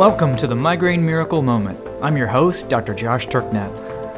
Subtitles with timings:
[0.00, 1.78] Welcome to the Migraine Miracle Moment.
[2.00, 2.94] I'm your host, Dr.
[2.94, 3.70] Josh Turknett.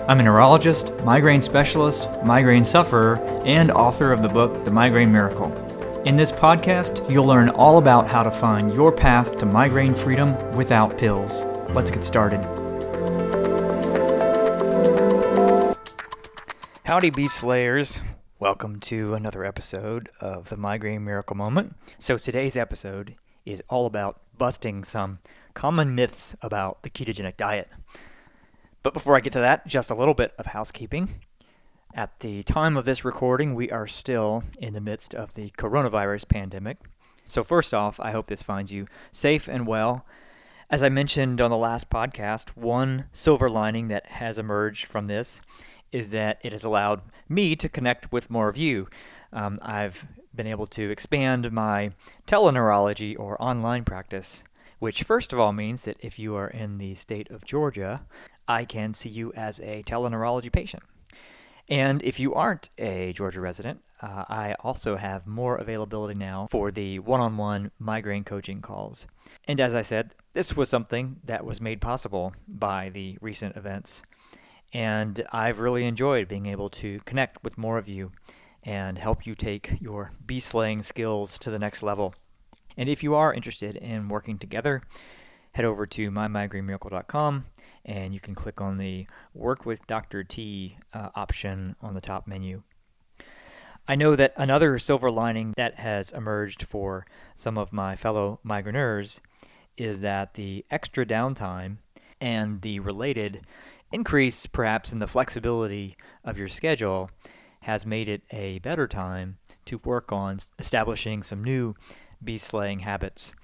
[0.08, 5.52] I'm a neurologist, migraine specialist, migraine sufferer, and author of the book, The Migraine Miracle.
[6.04, 10.36] In this podcast, you'll learn all about how to find your path to migraine freedom
[10.52, 11.42] without pills.
[11.70, 12.44] Let's get started.
[16.84, 18.00] Howdy, Beast Slayers.
[18.38, 21.74] Welcome to another episode of the Migraine Miracle Moment.
[21.98, 25.18] So, today's episode is all about busting some
[25.54, 27.68] common myths about the ketogenic diet.
[28.82, 31.08] But before I get to that, just a little bit of housekeeping.
[31.94, 36.28] At the time of this recording, we are still in the midst of the coronavirus
[36.28, 36.78] pandemic.
[37.26, 40.04] So, first off, I hope this finds you safe and well.
[40.70, 45.42] As I mentioned on the last podcast, one silver lining that has emerged from this
[45.92, 48.88] is that it has allowed me to connect with more of you.
[49.32, 51.90] Um, I've been able to expand my
[52.26, 54.42] teleneurology or online practice,
[54.82, 58.04] which first of all means that if you are in the state of Georgia,
[58.48, 60.82] I can see you as a teleneurology patient.
[61.70, 66.72] And if you aren't a Georgia resident, uh, I also have more availability now for
[66.72, 69.06] the one on one migraine coaching calls.
[69.46, 74.02] And as I said, this was something that was made possible by the recent events.
[74.72, 78.10] And I've really enjoyed being able to connect with more of you
[78.64, 82.16] and help you take your bee slaying skills to the next level.
[82.76, 84.82] And if you are interested in working together,
[85.52, 87.44] head over to mymigrainemiracle.com
[87.84, 90.22] and you can click on the Work with Dr.
[90.24, 92.62] T uh, option on the top menu.
[93.88, 97.04] I know that another silver lining that has emerged for
[97.34, 99.18] some of my fellow migraineurs
[99.76, 101.78] is that the extra downtime
[102.20, 103.40] and the related
[103.90, 107.10] increase, perhaps, in the flexibility of your schedule
[107.62, 111.74] has made it a better time to work on establishing some new
[112.24, 113.34] bee slaying habits.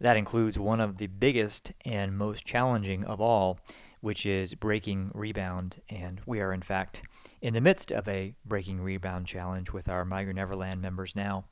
[0.00, 3.58] That includes one of the biggest and most challenging of all,
[4.00, 5.80] which is breaking rebound.
[5.88, 7.02] And we are, in fact,
[7.40, 11.44] in the midst of a breaking rebound challenge with our Migraine Neverland members now.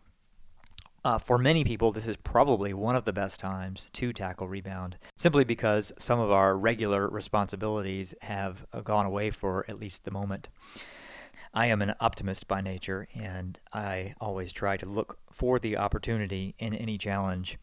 [1.05, 4.97] Uh, for many people, this is probably one of the best times to tackle rebound,
[5.17, 10.49] simply because some of our regular responsibilities have gone away for at least the moment.
[11.55, 16.55] I am an optimist by nature, and I always try to look for the opportunity
[16.59, 17.59] in any challenge.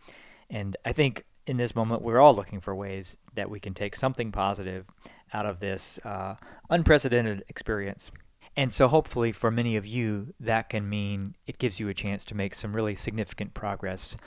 [0.49, 3.95] And I think in this moment, we're all looking for ways that we can take
[3.95, 4.85] something positive
[5.33, 6.35] out of this uh,
[6.69, 8.11] unprecedented experience.
[8.55, 12.25] And so, hopefully, for many of you, that can mean it gives you a chance
[12.25, 14.17] to make some really significant progress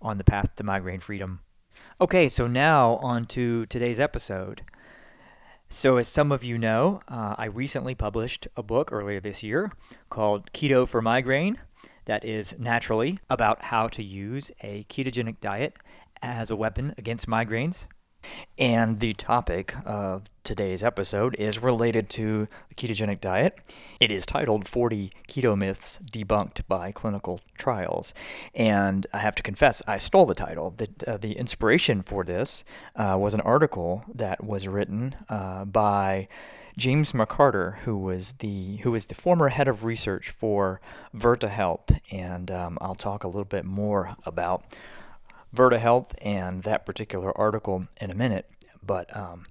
[0.00, 1.40] on the path to migraine freedom.
[2.00, 4.62] Okay, so now on to today's episode.
[5.72, 9.72] So, as some of you know, uh, I recently published a book earlier this year
[10.10, 11.56] called Keto for Migraine
[12.04, 15.72] that is naturally about how to use a ketogenic diet
[16.20, 17.86] as a weapon against migraines.
[18.58, 23.58] And the topic of today's episode is related to the ketogenic diet.
[24.00, 28.12] It is titled 40 Keto Myths Debunked by Clinical Trials.
[28.54, 30.74] And I have to confess, I stole the title.
[30.76, 32.64] The, uh, the inspiration for this
[32.96, 36.28] uh, was an article that was written uh, by.
[36.78, 40.80] James McCarter, who was the who was the former head of research for
[41.14, 44.64] Virta Health, and um, I'll talk a little bit more about
[45.54, 48.48] Virta Health and that particular article in a minute.
[48.84, 49.46] But um,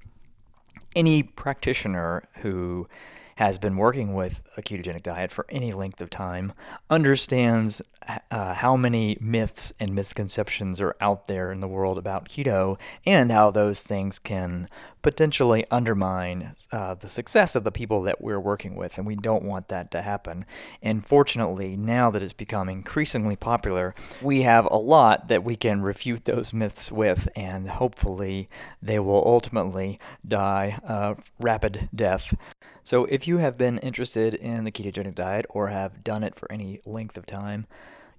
[0.95, 2.87] any practitioner who
[3.35, 6.53] has been working with a ketogenic diet for any length of time
[6.89, 7.81] understands
[8.29, 13.31] uh, how many myths and misconceptions are out there in the world about keto and
[13.31, 14.69] how those things can
[15.01, 18.97] potentially undermine uh, the success of the people that we're working with.
[18.97, 20.45] And we don't want that to happen.
[20.81, 25.81] And fortunately, now that it's become increasingly popular, we have a lot that we can
[25.81, 28.47] refute those myths with, and hopefully,
[28.81, 32.35] they will ultimately die a rapid death.
[32.83, 36.51] So, if you have been interested in the ketogenic diet or have done it for
[36.51, 37.67] any length of time,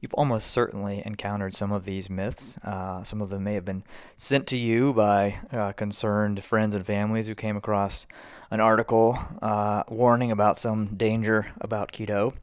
[0.03, 2.59] you've almost certainly encountered some of these myths.
[2.59, 3.85] Uh, some of them may have been
[4.17, 8.05] sent to you by uh, concerned friends and families who came across
[8.51, 12.35] an article uh, warning about some danger about keto.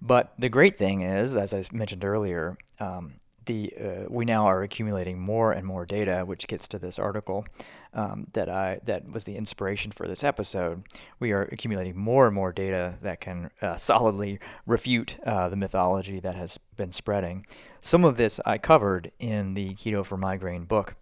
[0.00, 3.14] But the great thing is, as I mentioned earlier, um,
[3.46, 7.46] the uh, we now are accumulating more and more data, which gets to this article
[7.92, 10.82] um, that I that was the inspiration for this episode.
[11.20, 16.20] We are accumulating more and more data that can uh, solidly refute uh, the mythology
[16.20, 17.46] that has been spreading.
[17.80, 20.96] Some of this I covered in the Keto for Migraine book.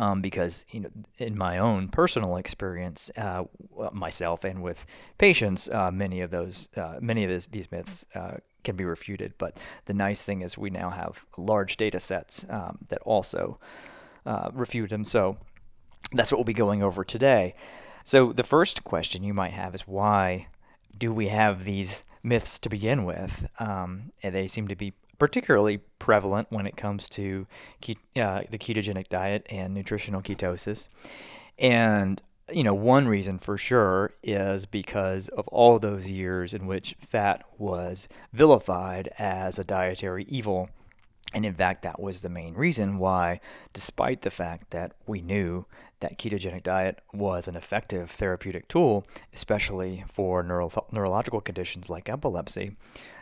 [0.00, 0.88] Um, because you know,
[1.18, 3.44] in my own personal experience, uh,
[3.92, 4.84] myself and with
[5.18, 9.34] patients, uh, many of those, uh, many of this, these myths uh, can be refuted.
[9.38, 13.60] But the nice thing is we now have large data sets um, that also
[14.26, 15.04] uh, refute them.
[15.04, 15.36] So
[16.12, 17.54] that's what we'll be going over today.
[18.04, 20.48] So the first question you might have is why
[20.98, 23.48] do we have these myths to begin with?
[23.58, 27.46] Um, they seem to be particularly prevalent when it comes to
[27.82, 30.88] ke- uh, the ketogenic diet and nutritional ketosis.
[31.58, 32.20] And
[32.52, 37.42] you know, one reason for sure is because of all those years in which fat
[37.56, 40.68] was vilified as a dietary evil.
[41.34, 43.40] And in fact, that was the main reason why,
[43.72, 45.66] despite the fact that we knew
[45.98, 52.76] that ketogenic diet was an effective therapeutic tool, especially for neuro- neurological conditions like epilepsy,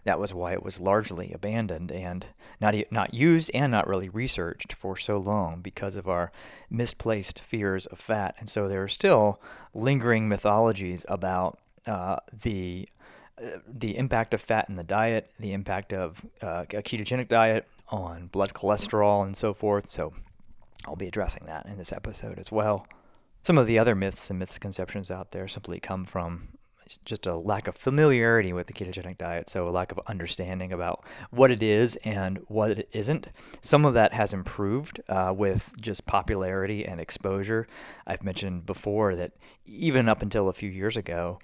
[0.04, 2.26] that was why it was largely abandoned and
[2.60, 6.32] not not used and not really researched for so long because of our
[6.68, 8.34] misplaced fears of fat.
[8.38, 9.40] And so there are still
[9.72, 12.88] lingering mythologies about uh, the
[13.42, 17.66] uh, the impact of fat in the diet, the impact of uh, a ketogenic diet
[17.92, 19.88] on blood cholesterol, and so forth.
[19.88, 20.12] So
[20.86, 22.86] I'll be addressing that in this episode as well.
[23.42, 26.48] Some of the other myths and misconceptions out there simply come from
[27.04, 31.04] just a lack of familiarity with the ketogenic diet, so a lack of understanding about
[31.30, 33.28] what it is and what it isn't.
[33.60, 37.66] Some of that has improved uh, with just popularity and exposure.
[38.06, 39.32] I've mentioned before that
[39.64, 41.38] even up until a few years ago,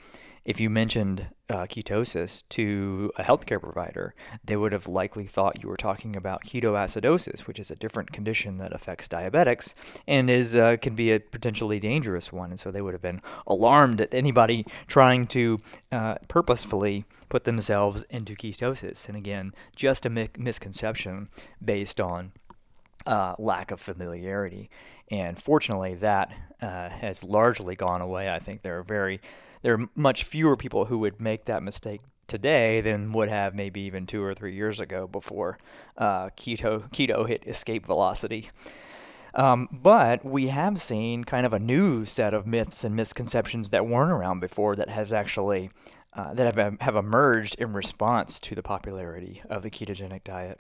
[0.49, 5.69] if you mentioned uh, ketosis to a healthcare provider, they would have likely thought you
[5.69, 9.75] were talking about ketoacidosis, which is a different condition that affects diabetics
[10.07, 12.49] and is uh, can be a potentially dangerous one.
[12.49, 15.61] And so they would have been alarmed at anybody trying to
[15.93, 19.07] uh, purposefully put themselves into ketosis.
[19.07, 21.29] And again, just a mi- misconception
[21.63, 22.33] based on
[23.07, 24.71] uh, lack of familiarity.
[25.11, 28.31] And fortunately, that uh, has largely gone away.
[28.31, 29.21] I think there are very
[29.63, 33.81] there are much fewer people who would make that mistake today than would have maybe
[33.81, 35.59] even two or three years ago before
[35.97, 38.51] uh, keto keto hit escape velocity.
[39.35, 43.87] Um, but we have seen kind of a new set of myths and misconceptions that
[43.87, 45.71] weren't around before that has actually
[46.15, 50.59] uh, that have have emerged in response to the popularity of the ketogenic diet.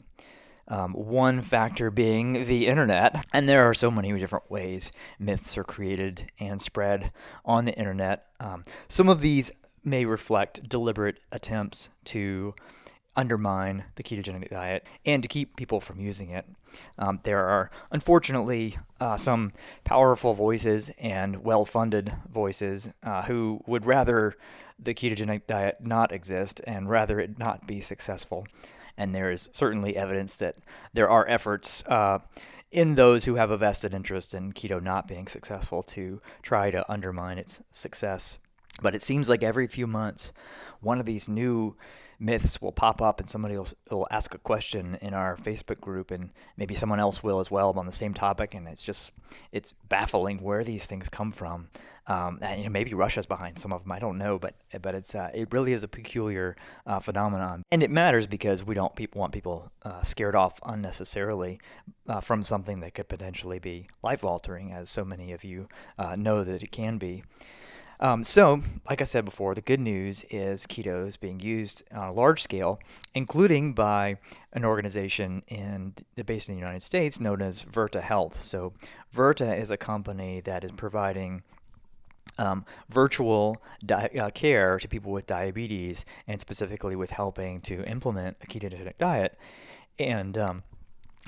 [0.69, 3.25] Um, one factor being the internet.
[3.32, 7.11] And there are so many different ways myths are created and spread
[7.44, 8.25] on the internet.
[8.38, 9.50] Um, some of these
[9.85, 12.55] may reflect deliberate attempts to
[13.19, 16.47] undermine the ketogenic diet and to keep people from using it.
[16.99, 23.87] Um, there are unfortunately uh, some powerful voices and well funded voices uh, who would
[23.87, 24.37] rather
[24.79, 28.47] the ketogenic diet not exist and rather it not be successful
[28.99, 30.56] and there is certainly evidence that
[30.93, 32.19] there are efforts uh,
[32.71, 36.91] in those who have a vested interest in keto not being successful to try to
[36.91, 38.39] undermine its success.
[38.83, 40.33] But it seems like every few months,
[40.81, 41.77] one of these new
[42.19, 46.11] myths will pop up and somebody will, will ask a question in our Facebook group
[46.11, 49.12] and maybe someone else will as well on the same topic and it's just
[49.53, 51.69] it's baffling where these things come from.
[52.06, 54.94] Um, and, you know, maybe Russia's behind some of them I don't know but but
[54.94, 56.56] it's uh, it really is a peculiar
[56.87, 57.62] uh, phenomenon.
[57.70, 61.61] And it matters because we don't people want people uh, scared off unnecessarily
[62.09, 65.69] uh, from something that could potentially be life altering as so many of you
[65.99, 67.23] uh, know that it can be
[68.00, 72.09] um, so, like I said before, the good news is keto is being used on
[72.09, 72.79] a large scale,
[73.15, 74.19] including by
[74.53, 78.43] an organization in based in the United States known as Virta Health.
[78.43, 78.72] So,
[79.15, 81.43] Virta is a company that is providing
[82.39, 88.37] um, virtual di- uh, care to people with diabetes, and specifically with helping to implement
[88.41, 89.37] a ketogenic diet.
[89.99, 90.63] And um,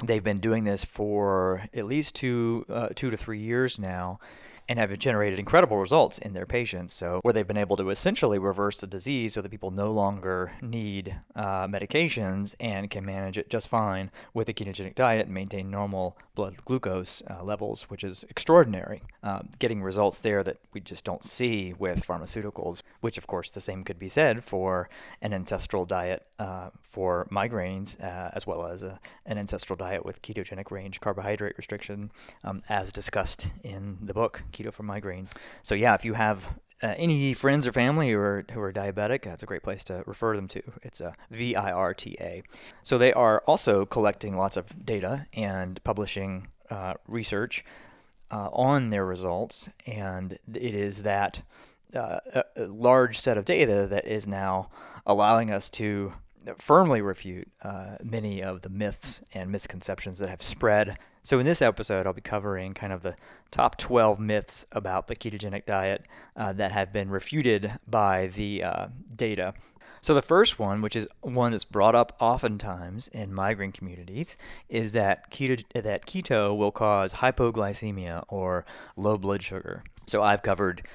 [0.04, 4.20] they've been doing this for at least two uh, two to three years now
[4.70, 6.94] and have generated incredible results in their patients.
[6.94, 10.52] So, where they've been able to essentially reverse the disease so that people no longer
[10.62, 15.72] need uh, medications and can manage it just fine with a ketogenic diet and maintain
[15.72, 19.02] normal blood glucose uh, levels, which is extraordinary.
[19.24, 23.60] Uh, getting results there that we just don't see with pharmaceuticals, which, of course, the
[23.60, 24.88] same could be said for
[25.20, 30.22] an ancestral diet uh, for migraines, uh, as well as a, an ancestral diet with
[30.22, 32.12] ketogenic range carbohydrate restriction,
[32.44, 35.32] um, as discussed in the book keto for migraines.
[35.62, 39.22] So yeah, if you have uh, any friends or family who are, who are diabetic,
[39.22, 40.62] that's a great place to refer them to.
[40.82, 42.42] It's a VIRTA.
[42.82, 47.64] So they are also collecting lots of data and publishing uh, research
[48.30, 51.42] uh, on their results, and it is that
[51.94, 54.70] uh, a, a large set of data that is now
[55.04, 56.12] allowing us to
[56.56, 60.98] firmly refute uh, many of the myths and misconceptions that have spread.
[61.22, 63.16] So, in this episode, I'll be covering kind of the
[63.50, 66.06] top 12 myths about the ketogenic diet
[66.36, 69.54] uh, that have been refuted by the uh, data.
[70.02, 74.36] So the first one, which is one that's brought up oftentimes in migraine communities,
[74.68, 78.64] is that keto that keto will cause hypoglycemia or
[78.96, 79.84] low blood sugar.
[80.06, 80.86] So I've covered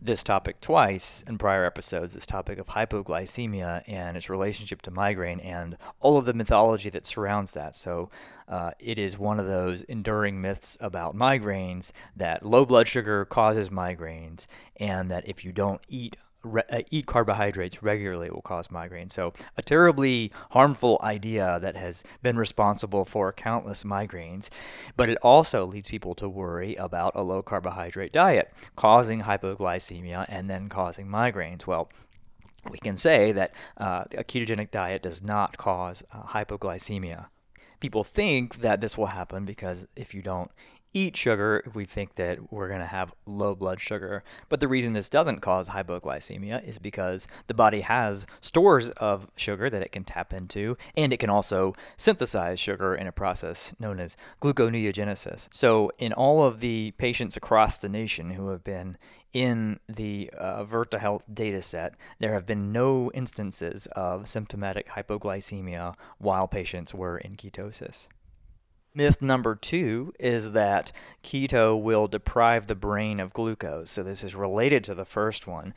[0.00, 5.40] this topic twice in prior episodes this topic of hypoglycemia and its relationship to migraine
[5.40, 7.74] and all of the mythology that surrounds that.
[7.74, 8.10] So,
[8.46, 13.70] uh, it is one of those enduring myths about migraines that low blood sugar causes
[13.70, 14.46] migraines,
[14.76, 19.10] and that if you don't eat re- uh, eat carbohydrates regularly will cause migraine.
[19.10, 24.50] So, a terribly harmful idea that has been responsible for countless migraines.
[24.96, 30.48] But it also leads people to worry about a low carbohydrate diet causing hypoglycemia and
[30.48, 31.66] then causing migraines.
[31.66, 31.90] Well,
[32.70, 37.26] we can say that uh, a ketogenic diet does not cause uh, hypoglycemia.
[37.80, 40.50] People think that this will happen because if you don't
[40.94, 44.22] eat sugar if we think that we're going to have low blood sugar.
[44.48, 49.68] But the reason this doesn't cause hypoglycemia is because the body has stores of sugar
[49.68, 54.00] that it can tap into, and it can also synthesize sugar in a process known
[54.00, 55.48] as gluconeogenesis.
[55.50, 58.96] So, in all of the patients across the nation who have been
[59.32, 65.94] in the uh, Virta Health data set, there have been no instances of symptomatic hypoglycemia
[66.18, 68.06] while patients were in ketosis.
[68.94, 70.92] Myth number two is that
[71.24, 73.90] keto will deprive the brain of glucose.
[73.90, 75.74] So, this is related to the first one.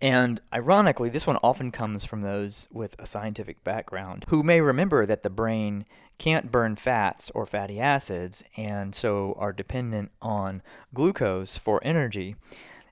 [0.00, 5.06] And ironically, this one often comes from those with a scientific background who may remember
[5.06, 5.84] that the brain
[6.18, 12.34] can't burn fats or fatty acids and so are dependent on glucose for energy.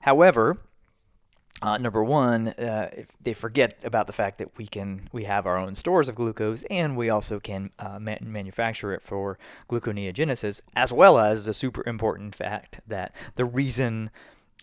[0.01, 0.59] However,
[1.61, 5.45] uh, number one, uh, if they forget about the fact that we can we have
[5.45, 9.37] our own stores of glucose, and we also can uh, ma- manufacture it for
[9.69, 14.09] gluconeogenesis, as well as the super important fact that the reason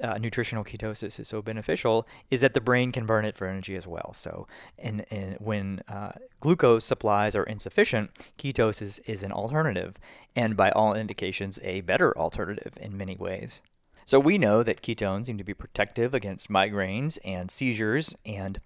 [0.02, 3.76] uh, nutritional ketosis is so beneficial is that the brain can burn it for energy
[3.76, 4.12] as well.
[4.12, 4.46] So,
[4.78, 9.98] and, and when uh, glucose supplies are insufficient, ketosis is an alternative,
[10.34, 13.62] and by all indications, a better alternative in many ways.
[14.06, 18.60] So we know that ketones seem to be protective against migraines and seizures, and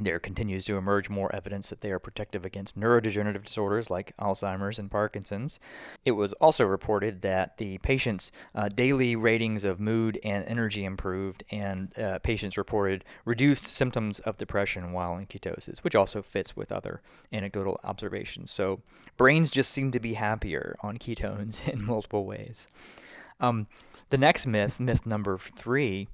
[0.00, 4.78] there continues to emerge more evidence that they are protective against neurodegenerative disorders like Alzheimer's
[4.78, 5.60] and Parkinson's.
[6.06, 11.44] It was also reported that the patient's uh, daily ratings of mood and energy improved,
[11.50, 16.72] and uh, patients reported reduced symptoms of depression while in ketosis, which also fits with
[16.72, 18.50] other anecdotal observations.
[18.50, 18.80] So,
[19.18, 22.68] brains just seem to be happier on ketones in multiple ways.
[23.42, 23.66] Um,
[24.08, 26.08] the next myth, myth number three,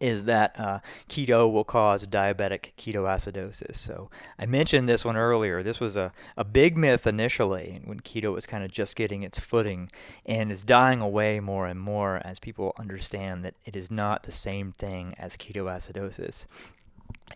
[0.00, 0.78] is that uh,
[1.08, 3.74] keto will cause diabetic ketoacidosis.
[3.74, 5.62] So I mentioned this one earlier.
[5.62, 9.40] This was a, a big myth initially when keto was kind of just getting its
[9.40, 9.90] footing
[10.24, 14.32] and is dying away more and more as people understand that it is not the
[14.32, 16.46] same thing as ketoacidosis.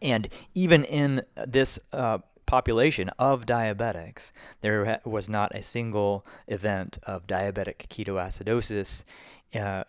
[0.00, 2.18] And even in this uh,
[2.52, 4.30] population of diabetics,
[4.60, 9.04] there was not a single event of diabetic ketoacidosis
[9.54, 9.84] uh,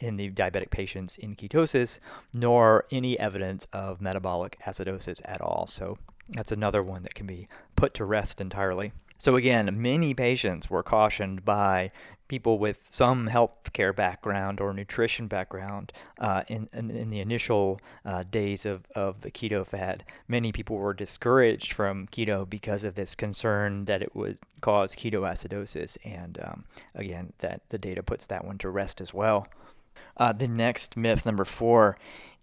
[0.00, 2.00] in the diabetic patients in ketosis,
[2.34, 5.68] nor any evidence of metabolic acidosis at all.
[5.68, 5.96] So
[6.30, 8.90] that's another one that can be put to rest entirely.
[9.16, 11.92] So again, many patients were cautioned by
[12.32, 18.22] people with some healthcare background or nutrition background uh, in, in, in, the initial uh,
[18.22, 20.02] days of, of the keto fad.
[20.28, 25.98] Many people were discouraged from keto because of this concern that it would cause ketoacidosis.
[26.06, 29.46] And um, again, that the data puts that one to rest as well.
[30.16, 31.98] Uh, the next myth, number four,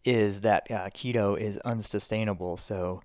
[0.05, 2.57] is that uh, keto is unsustainable.
[2.57, 3.01] So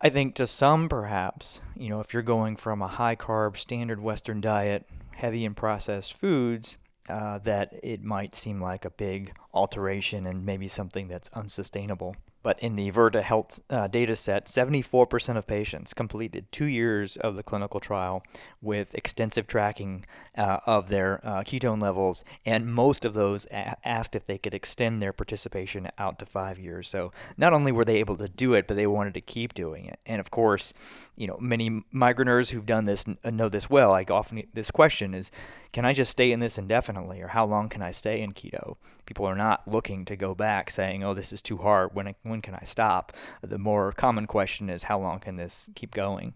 [0.00, 4.00] I think to some, perhaps, you know, if you're going from a high carb standard
[4.00, 6.76] Western diet heavy in processed foods,
[7.08, 12.16] uh, that it might seem like a big alteration and maybe something that's unsustainable.
[12.42, 17.36] But in the Virta Health uh, data set, 74% of patients completed two years of
[17.36, 18.22] the clinical trial
[18.60, 20.04] with extensive tracking
[20.36, 24.54] uh, of their uh, ketone levels, and most of those a- asked if they could
[24.54, 26.88] extend their participation out to five years.
[26.88, 29.84] So not only were they able to do it, but they wanted to keep doing
[29.84, 29.98] it.
[30.06, 30.72] And of course,
[31.16, 33.90] you know, many migraineurs who've done this know this well.
[33.90, 35.30] Like often, this question is,
[35.72, 38.76] can I just stay in this indefinitely, or how long can I stay in keto?
[39.06, 41.94] People are not looking to go back, saying, "Oh, this is too hard.
[41.94, 45.92] When when can I stop?" The more common question is, "How long can this keep
[45.92, 46.34] going?"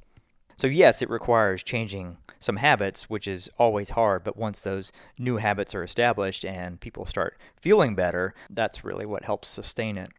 [0.57, 4.25] So yes, it requires changing some habits, which is always hard.
[4.25, 9.25] But once those new habits are established and people start feeling better, that's really what
[9.25, 10.11] helps sustain it.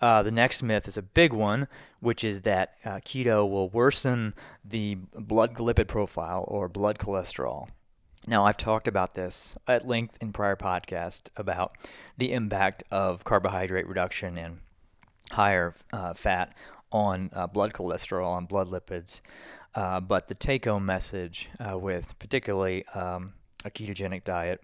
[0.00, 1.68] Uh, the next myth is a big one,
[2.00, 4.34] which is that uh, keto will worsen
[4.64, 7.68] the blood lipid profile or blood cholesterol.
[8.28, 11.78] Now, I've talked about this at length in prior podcasts about
[12.18, 14.58] the impact of carbohydrate reduction and
[15.30, 16.54] higher uh, fat
[16.92, 19.22] on uh, blood cholesterol, on blood lipids.
[19.74, 23.32] Uh, but the take home message uh, with particularly um,
[23.64, 24.60] a ketogenic diet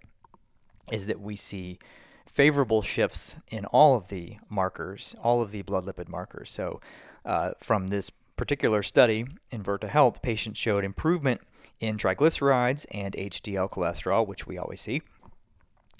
[0.93, 1.79] is that we see
[2.27, 6.51] favorable shifts in all of the markers, all of the blood lipid markers.
[6.51, 6.83] So,
[7.25, 11.41] uh, from this particular study in Virta Health, patients showed improvement
[11.85, 15.03] in triglycerides and HDL cholesterol, which we always see.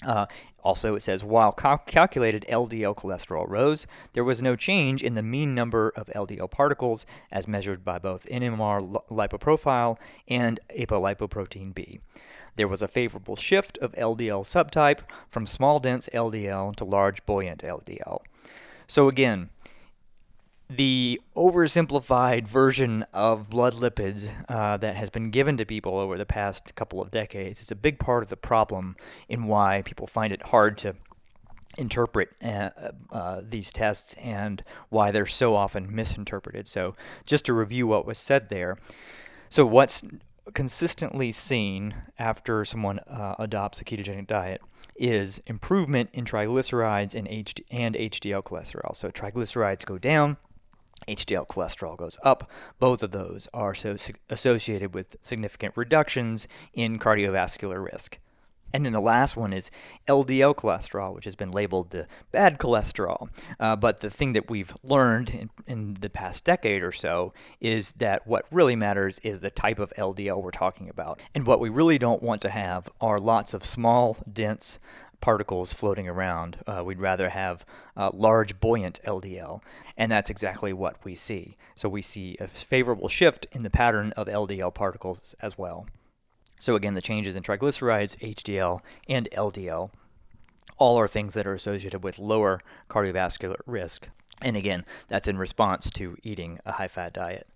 [0.05, 0.25] Uh,
[0.63, 5.21] also, it says while cal- calculated LDL cholesterol rose, there was no change in the
[5.21, 11.99] mean number of LDL particles as measured by both NMR lipoprofile and apolipoprotein B.
[12.55, 17.61] There was a favorable shift of LDL subtype from small dense LDL to large buoyant
[17.61, 18.19] LDL.
[18.87, 19.49] So, again,
[20.69, 26.25] the oversimplified version of blood lipids uh, that has been given to people over the
[26.25, 28.95] past couple of decades is a big part of the problem
[29.29, 30.95] in why people find it hard to
[31.77, 32.69] interpret uh,
[33.11, 36.67] uh, these tests and why they're so often misinterpreted.
[36.67, 36.95] So,
[37.25, 38.77] just to review what was said there.
[39.49, 40.03] So, what's
[40.53, 44.61] consistently seen after someone uh, adopts a ketogenic diet
[44.95, 48.95] is improvement in triglycerides and, HD- and HDL cholesterol.
[48.95, 50.37] So, triglycerides go down
[51.07, 52.49] HDL cholesterol goes up.
[52.79, 53.95] Both of those are so
[54.29, 58.19] associated with significant reductions in cardiovascular risk.
[58.75, 59.71] And then the last one is
[60.05, 63.29] LDL cholesterol, which has been labeled the bad cholesterol.
[63.57, 67.93] Uh, but the thing that we've learned in, in, the past decade or so is
[67.93, 71.21] that what really matters is the type of LDL we're talking about.
[71.33, 74.77] And what we really don't want to have are lots of small, dense
[75.21, 76.57] particles floating around.
[76.67, 79.61] Uh, we'd rather have uh, large, buoyant LDL,
[79.97, 81.57] and that's exactly what we see.
[81.75, 85.87] So we see a favorable shift in the pattern of LDL particles as well.
[86.57, 89.91] So again, the changes in triglycerides, HDL, and LDL
[90.77, 94.09] all are things that are associated with lower cardiovascular risk.
[94.41, 97.47] And again, that's in response to eating a high fat diet.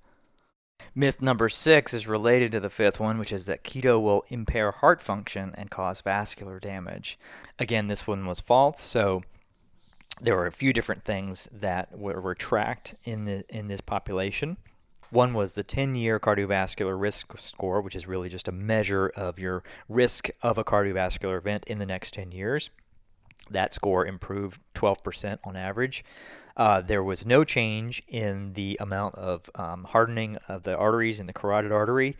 [0.95, 4.71] Myth number six is related to the fifth one, which is that keto will impair
[4.71, 7.17] heart function and cause vascular damage.
[7.57, 8.81] Again, this one was false.
[8.81, 9.21] So
[10.21, 14.57] there were a few different things that were, tracked in the in this population.
[15.11, 19.63] One was the 10-year cardiovascular risk score, which is really just a measure of your
[19.87, 22.69] risk of a cardiovascular event in the next 10 years.
[23.49, 26.03] That score improved 12% on average.
[26.59, 31.25] Uh, there was no change in the amount of um, hardening of the arteries in
[31.25, 32.17] the carotid artery,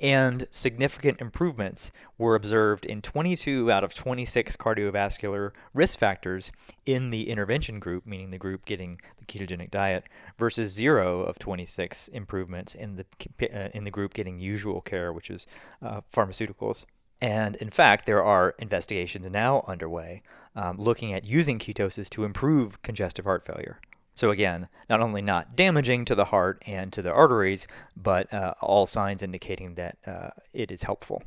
[0.00, 6.50] and significant improvements were observed in 22 out of 26 cardiovascular risk factors
[6.84, 10.02] in the intervention group, meaning the group getting the ketogenic diet,
[10.36, 13.06] versus zero of 26 improvements in the
[13.54, 15.46] uh, in the group getting usual care, which is
[15.80, 16.86] uh, pharmaceuticals.
[17.20, 20.22] And in fact, there are investigations now underway
[20.54, 23.80] um, looking at using ketosis to improve congestive heart failure.
[24.14, 28.54] So, again, not only not damaging to the heart and to the arteries, but uh,
[28.62, 31.22] all signs indicating that uh, it is helpful.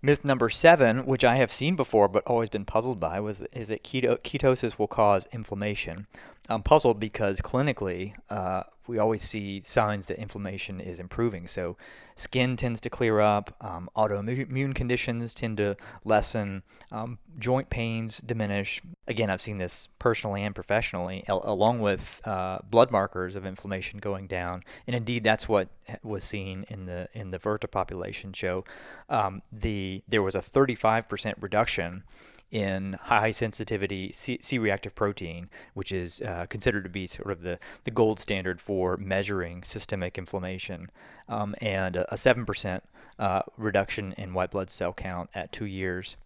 [0.00, 3.68] Myth number seven, which I have seen before but always been puzzled by, was is
[3.68, 6.06] that keto, ketosis will cause inflammation.
[6.48, 11.48] I'm puzzled because clinically, uh, we always see signs that inflammation is improving.
[11.48, 11.76] So,
[12.14, 18.80] skin tends to clear up, um, autoimmune conditions tend to lessen, um, joint pains diminish.
[19.08, 23.98] Again, I've seen this personally and professionally, al- along with uh, blood markers of inflammation
[23.98, 24.62] going down.
[24.86, 25.68] And indeed, that's what
[26.04, 28.32] was seen in the in the Virta population.
[28.32, 28.64] Show
[29.08, 32.04] um, the there was a 35% reduction
[32.50, 37.58] in high sensitivity C, reactive protein, which is uh, considered to be sort of the,
[37.84, 40.90] the gold standard for measuring systemic inflammation,
[41.28, 42.80] um, and a, 7%
[43.18, 46.16] uh, reduction in white blood cell count at two years.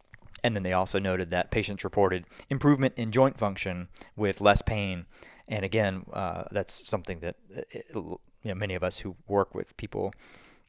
[0.45, 5.07] And then they also noted that patients reported improvement in joint function with less pain.
[5.49, 7.63] And again, uh, that's something that uh,
[7.95, 10.13] you know, many of us who work with people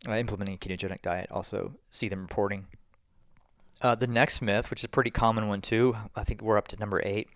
[0.07, 2.67] uh, implementing a ketogenic diet also see them reporting.
[3.81, 6.67] Uh, the next myth, which is a pretty common one too, I think we're up
[6.69, 7.29] to number eight,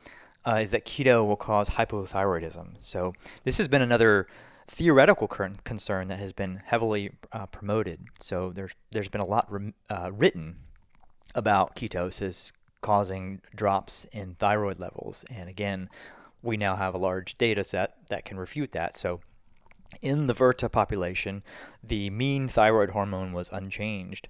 [0.45, 2.75] uh, is that keto will cause hypothyroidism.
[2.79, 4.27] So this has been another
[4.67, 7.99] theoretical concern that has been heavily uh, promoted.
[8.19, 10.57] So there's there's been a lot re- uh, written
[11.33, 15.89] about ketosis causing drops in thyroid levels, and again,
[16.43, 18.95] we now have a large data set that can refute that.
[18.95, 19.21] So
[20.01, 21.43] in the Virta population,
[21.83, 24.27] the mean thyroid hormone was unchanged.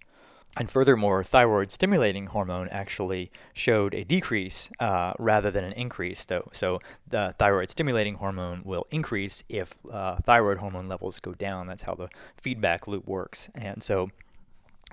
[0.58, 6.26] And furthermore, thyroid stimulating hormone actually showed a decrease uh, rather than an increase.
[6.26, 11.68] Though, so the thyroid stimulating hormone will increase if uh, thyroid hormone levels go down.
[11.68, 13.50] That's how the feedback loop works.
[13.54, 14.10] And so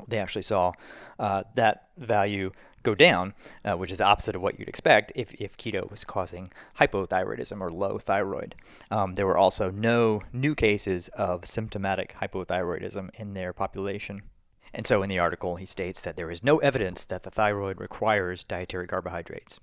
[0.08, 0.72] they actually saw
[1.18, 2.50] uh, that value
[2.82, 6.02] go down, uh, which is the opposite of what you'd expect if, if keto was
[6.02, 8.56] causing hypothyroidism or low thyroid.
[8.90, 14.22] Um, there were also no new cases of symptomatic hypothyroidism in their population.
[14.74, 17.80] And so in the article, he states that there is no evidence that the thyroid
[17.80, 19.60] requires dietary carbohydrates.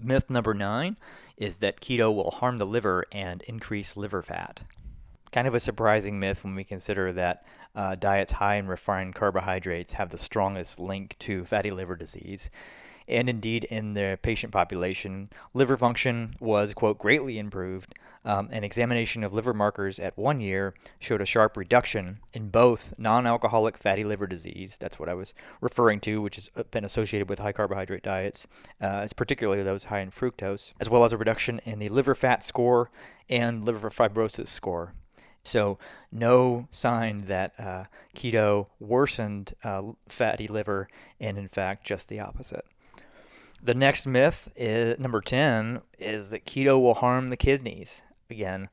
[0.00, 0.96] Myth number nine
[1.36, 4.62] is that keto will harm the liver and increase liver fat.
[5.32, 7.44] Kind of a surprising myth when we consider that
[7.74, 12.48] uh, diets high in refined carbohydrates have the strongest link to fatty liver disease.
[13.08, 17.94] And indeed, in the patient population, liver function was, quote, greatly improved.
[18.24, 22.92] Um, an examination of liver markers at one year showed a sharp reduction in both
[22.98, 26.84] non alcoholic fatty liver disease, that's what I was referring to, which has uh, been
[26.84, 28.46] associated with high carbohydrate diets,
[28.82, 32.44] uh, particularly those high in fructose, as well as a reduction in the liver fat
[32.44, 32.90] score
[33.30, 34.92] and liver fibrosis score.
[35.42, 35.78] So,
[36.12, 42.66] no sign that uh, keto worsened uh, fatty liver, and in fact, just the opposite.
[43.60, 48.04] The next myth is number 10 is that keto will harm the kidneys.
[48.30, 48.68] Again,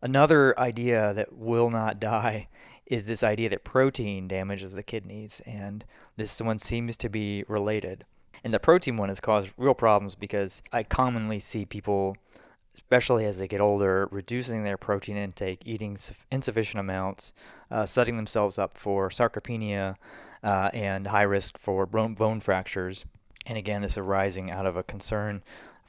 [0.00, 2.48] another idea that will not die
[2.86, 5.84] is this idea that protein damages the kidneys, and
[6.16, 8.04] this one seems to be related.
[8.42, 12.16] And the protein one has caused real problems because I commonly see people,
[12.74, 15.98] especially as they get older, reducing their protein intake, eating
[16.32, 17.34] insufficient amounts,
[17.70, 19.96] uh, setting themselves up for sarcopenia
[20.42, 23.04] uh, and high risk for bone fractures.
[23.46, 25.42] And again, this arising out of a concern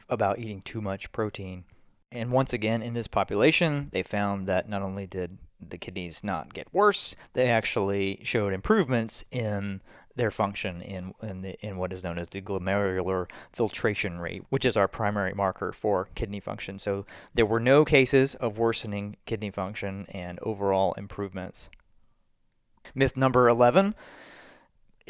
[0.09, 1.63] about eating too much protein.
[2.11, 6.53] And once again, in this population, they found that not only did the kidneys not
[6.53, 9.81] get worse, they actually showed improvements in
[10.15, 14.65] their function in in, the, in what is known as the glomerular filtration rate, which
[14.65, 16.77] is our primary marker for kidney function.
[16.79, 21.69] So there were no cases of worsening kidney function and overall improvements.
[22.93, 23.95] Myth number 11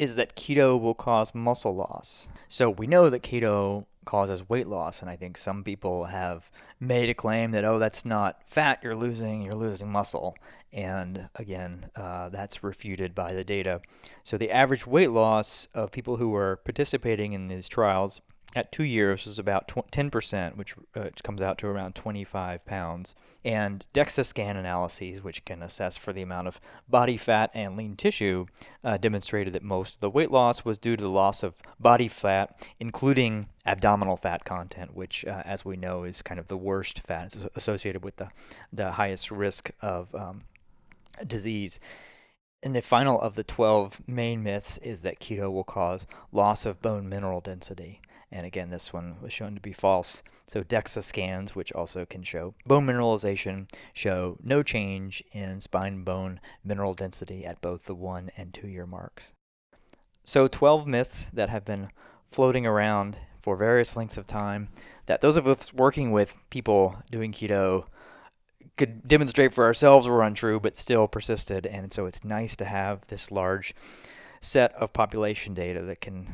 [0.02, 2.28] is that keto will cause muscle loss.
[2.48, 7.08] So we know that keto causes weight loss, and I think some people have made
[7.08, 10.36] a claim that, oh, that's not fat you're losing, you're losing muscle.
[10.72, 13.80] And again, uh, that's refuted by the data.
[14.24, 18.20] So the average weight loss of people who were participating in these trials
[18.54, 23.14] at two years was about 10%, which, uh, comes out to around 25 pounds.
[23.44, 27.96] And DEXA scan analyses, which can assess for the amount of body fat and lean
[27.96, 28.46] tissue,
[28.84, 32.08] uh, demonstrated that most of the weight loss was due to the loss of body
[32.08, 37.00] fat, including abdominal fat content, which, uh, as we know, is kind of the worst
[37.00, 37.26] fat.
[37.26, 38.28] It's associated with the,
[38.72, 40.42] the highest risk of um,
[41.26, 41.80] disease.
[42.62, 46.80] And the final of the 12 main myths is that keto will cause loss of
[46.80, 48.00] bone mineral density.
[48.32, 50.22] And again, this one was shown to be false.
[50.46, 56.40] So DEXA scans, which also can show bone mineralization, show no change in spine bone
[56.64, 59.32] mineral density at both the one and two year marks.
[60.24, 61.90] So 12 myths that have been
[62.26, 64.68] floating around for various lengths of time
[65.06, 67.86] that those of us working with people doing keto
[68.76, 71.66] could demonstrate for ourselves were untrue, but still persisted.
[71.66, 73.74] And so it's nice to have this large
[74.40, 76.32] set of population data that can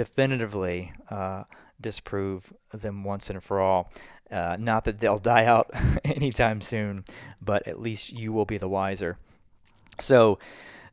[0.00, 1.44] definitively uh,
[1.78, 3.92] disprove them once and for all.
[4.30, 5.70] Uh, not that they'll die out
[6.06, 7.04] anytime soon,
[7.42, 9.18] but at least you will be the wiser.
[9.98, 10.38] So,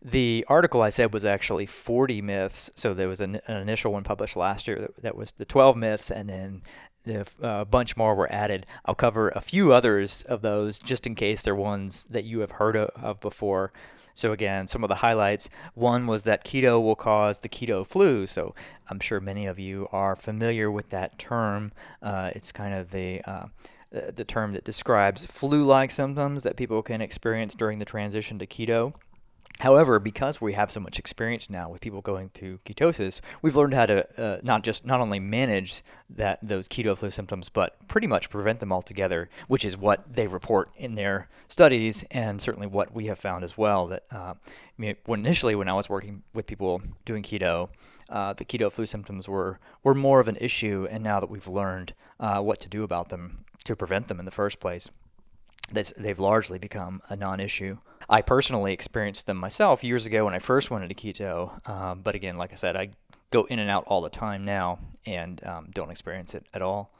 [0.01, 2.69] the article I said was actually 40 myths.
[2.75, 5.75] So there was an, an initial one published last year that, that, was the 12
[5.77, 6.61] myths, and then
[7.07, 8.65] a uh, bunch more were added.
[8.85, 12.51] I'll cover a few others of those just in case they're ones that you have
[12.51, 13.71] heard of before.
[14.17, 18.25] So, again, some of the highlights one was that keto will cause the keto flu.
[18.25, 18.55] So,
[18.89, 21.71] I'm sure many of you are familiar with that term.
[22.01, 23.47] Uh, it's kind of the uh,
[23.91, 28.93] the term that describes flu-like symptoms that people can experience during the transition to keto.
[29.59, 33.73] However, because we have so much experience now with people going through ketosis, we've learned
[33.73, 38.05] how to uh, not just not only manage that those keto flu symptoms, but pretty
[38.05, 42.93] much prevent them altogether, which is what they report in their studies, and certainly what
[42.93, 43.87] we have found as well.
[43.87, 44.35] That uh,
[44.77, 47.69] when initially, when I was working with people doing keto,
[48.09, 51.47] uh, the keto flu symptoms were were more of an issue, and now that we've
[51.47, 54.91] learned uh, what to do about them to prevent them in the first place,
[55.71, 57.77] they've largely become a non-issue.
[58.09, 62.15] I personally experienced them myself years ago when I first went into keto, um, but
[62.15, 62.91] again, like I said, I
[63.31, 66.93] go in and out all the time now and um, don't experience it at all.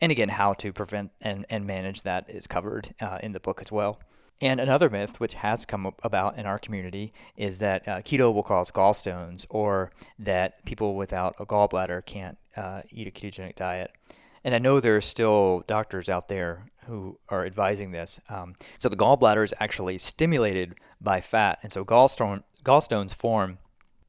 [0.00, 3.60] And again, how to prevent and, and manage that is covered uh, in the book
[3.60, 4.00] as well.
[4.40, 8.42] And another myth which has come about in our community is that uh, keto will
[8.42, 13.92] cause gallstones or that people without a gallbladder can't uh, eat a ketogenic diet.
[14.44, 18.20] And I know there are still doctors out there who are advising this.
[18.28, 23.58] Um, so the gallbladder is actually stimulated by fat, and so gallstone, gallstones form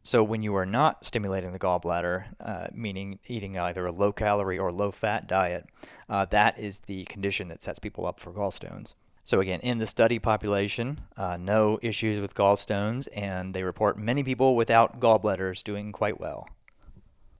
[0.06, 4.60] So, when you are not stimulating the gallbladder, uh, meaning eating either a low calorie
[4.60, 5.66] or low fat diet,
[6.10, 8.96] uh, that is the condition that sets people up for gallstones.
[9.24, 14.24] So, again, in the study population, uh, no issues with gallstones, and they report many
[14.24, 16.50] people without gallbladders doing quite well.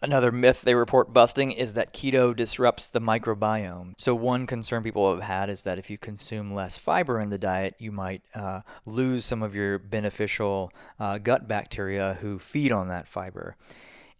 [0.04, 3.94] Another myth they report busting is that keto disrupts the microbiome.
[3.96, 7.38] So, one concern people have had is that if you consume less fiber in the
[7.38, 12.90] diet, you might uh, lose some of your beneficial uh, gut bacteria who feed on
[12.90, 13.56] that fiber.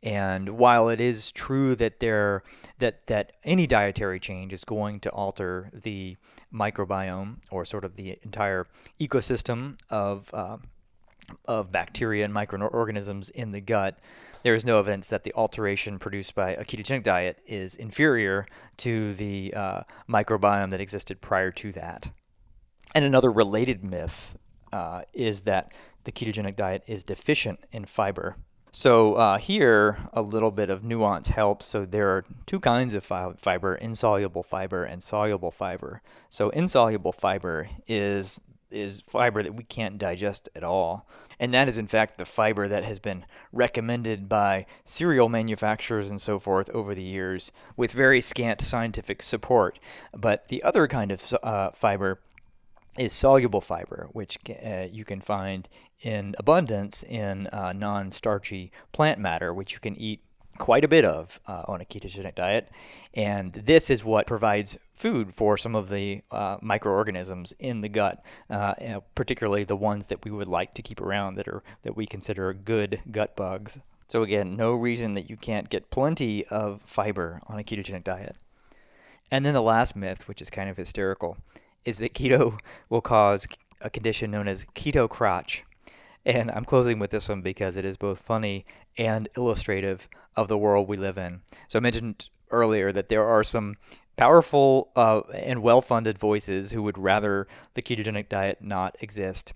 [0.02, 2.44] And while it is true that there
[2.78, 6.16] that that any dietary change is going to alter the
[6.54, 8.66] microbiome or sort of the entire
[9.02, 10.58] ecosystem of uh,
[11.46, 13.98] of bacteria and microorganisms in the gut,
[14.44, 18.46] there is no evidence that the alteration produced by a ketogenic diet is inferior
[18.78, 22.12] to the uh, microbiome that existed prior to that.
[22.94, 24.38] And another related myth
[24.72, 25.72] uh, is that
[26.04, 28.36] the ketogenic diet is deficient in fiber.
[28.76, 31.68] So uh, here, a little bit of nuance helps.
[31.68, 36.02] So there are two kinds of fi- fiber: insoluble fiber and soluble fiber.
[36.30, 38.42] So insoluble fiber is
[38.74, 41.08] is fiber that we can't digest at all.
[41.40, 46.22] And that is, in fact, the fiber that has been recommended by cereal manufacturers and
[46.22, 49.80] so forth over the years with very scant scientific support.
[50.16, 52.20] But the other kind of uh, fiber
[52.98, 55.68] is soluble fiber, which uh, you can find
[56.02, 60.22] in abundance in uh, non starchy plant matter, which you can eat
[60.58, 62.70] quite a bit of uh, on a ketogenic diet.
[63.14, 68.24] And this is what provides food for some of the uh, microorganisms in the gut,
[68.50, 72.06] uh, particularly the ones that we would like to keep around that are that we
[72.06, 73.80] consider good gut bugs.
[74.08, 78.36] So again, no reason that you can't get plenty of fiber on a ketogenic diet.
[79.32, 81.38] And then the last myth, which is kind of hysterical,
[81.86, 83.48] is that keto will cause
[83.82, 85.64] a condition known as keto crotch.
[86.26, 88.66] And I'm closing with this one because it is both funny
[88.98, 91.42] and illustrative of the world we live in.
[91.68, 93.76] So I mentioned earlier that there are some
[94.16, 99.54] powerful uh, and well funded voices who would rather the ketogenic diet not exist.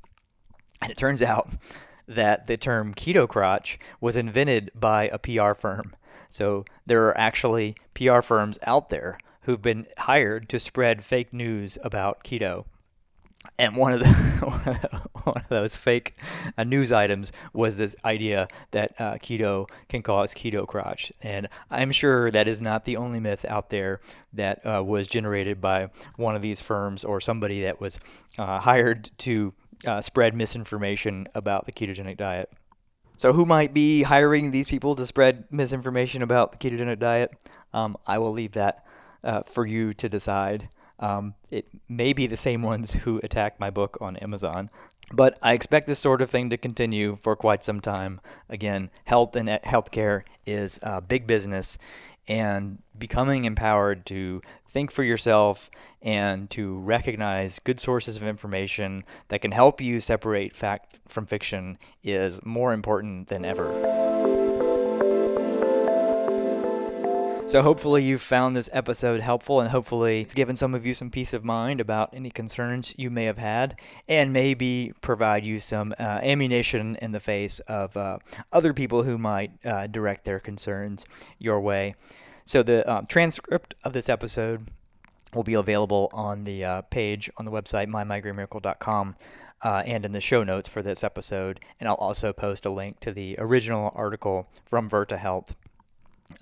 [0.82, 1.50] And it turns out
[2.08, 5.96] that the term keto crotch was invented by a PR firm.
[6.30, 11.78] So there are actually PR firms out there who've been hired to spread fake news
[11.84, 12.66] about keto.
[13.58, 14.08] And one of the
[15.24, 16.16] one of those fake
[16.58, 21.92] uh, news items was this idea that uh, keto can cause keto crotch, and I'm
[21.92, 24.00] sure that is not the only myth out there
[24.34, 28.00] that uh, was generated by one of these firms or somebody that was
[28.38, 29.54] uh, hired to
[29.86, 32.52] uh, spread misinformation about the ketogenic diet.
[33.18, 37.32] So, who might be hiring these people to spread misinformation about the ketogenic diet?
[37.74, 38.86] Um, I will leave that
[39.24, 40.70] uh, for you to decide.
[41.00, 44.70] Um, it may be the same ones who attacked my book on Amazon,
[45.14, 48.20] but I expect this sort of thing to continue for quite some time.
[48.50, 51.78] Again, health and healthcare is a big business,
[52.28, 55.70] and becoming empowered to think for yourself
[56.02, 61.78] and to recognize good sources of information that can help you separate fact from fiction
[62.04, 64.17] is more important than ever.
[67.48, 71.10] So hopefully you found this episode helpful and hopefully it's given some of you some
[71.10, 73.80] peace of mind about any concerns you may have had
[74.10, 78.18] and maybe provide you some uh, ammunition in the face of uh,
[78.52, 81.06] other people who might uh, direct their concerns
[81.40, 81.96] your way.
[82.44, 84.68] So the um, transcript of this episode
[85.34, 89.16] will be available on the uh, page on the website mymigrainemiracle.com.
[89.60, 91.60] Uh, and in the show notes for this episode.
[91.80, 95.56] And I'll also post a link to the original article from Virta Health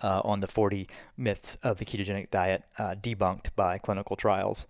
[0.02, 4.68] uh, on the 40 myths of the ketogenic diet uh, debunked by clinical trials.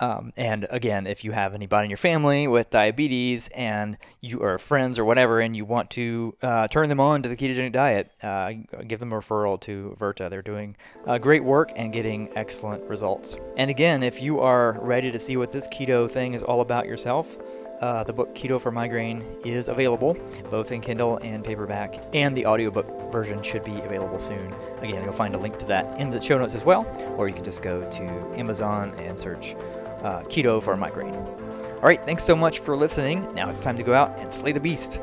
[0.00, 4.56] Um, and again, if you have anybody in your family with diabetes and you are
[4.56, 8.12] friends or whatever, and you want to uh, turn them on to the ketogenic diet,
[8.22, 8.52] uh,
[8.86, 10.30] give them a referral to Virta.
[10.30, 10.76] They're doing
[11.20, 13.36] great work and getting excellent results.
[13.56, 16.86] And again, if you are ready to see what this keto thing is all about
[16.86, 17.36] yourself,
[17.80, 20.16] uh, the book Keto for Migraine is available
[20.50, 24.54] both in Kindle and paperback, and the audiobook version should be available soon.
[24.80, 26.86] Again, you'll find a link to that in the show notes as well,
[27.16, 28.04] or you can just go to
[28.38, 29.54] Amazon and search
[30.02, 31.14] uh, Keto for Migraine.
[31.14, 33.32] All right, thanks so much for listening.
[33.34, 35.00] Now it's time to go out and slay the beast.